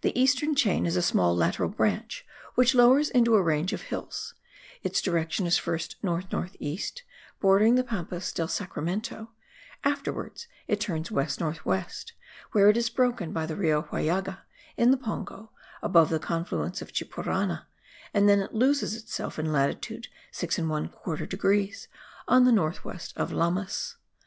The 0.00 0.18
eastern 0.18 0.54
chain 0.54 0.86
is 0.86 0.96
a 0.96 1.02
small 1.02 1.36
lateral 1.36 1.68
branch 1.68 2.24
which 2.54 2.74
lowers 2.74 3.10
into 3.10 3.34
a 3.34 3.42
range 3.42 3.74
of 3.74 3.82
hills: 3.82 4.32
its 4.82 5.02
direction 5.02 5.46
is 5.46 5.58
first 5.58 5.96
north 6.02 6.32
north 6.32 6.56
east, 6.60 7.02
bordering 7.40 7.74
the 7.74 7.84
Pampas 7.84 8.32
del 8.32 8.48
Sacramento, 8.48 9.28
afterwards 9.84 10.48
it 10.66 10.80
turns 10.80 11.10
west 11.10 11.40
north 11.40 11.62
west, 11.66 12.14
where 12.52 12.70
it 12.70 12.76
is 12.78 12.88
broken 12.88 13.34
by 13.34 13.44
the 13.44 13.54
Rio 13.54 13.82
Huallaga, 13.82 14.38
in 14.78 14.92
the 14.92 14.96
Pongo, 14.96 15.50
above 15.82 16.08
the 16.08 16.18
confluence 16.18 16.80
of 16.80 16.94
Chipurana, 16.94 17.66
and 18.14 18.30
then 18.30 18.40
it 18.40 18.54
loses 18.54 18.94
itself 18.96 19.38
in 19.38 19.52
latitude 19.52 20.08
6 20.30 20.56
1/4 20.56 21.28
degrees, 21.28 21.86
on 22.26 22.44
the 22.46 22.50
north 22.52 22.82
west 22.82 23.12
of 23.18 23.30
Lamas. 23.30 23.96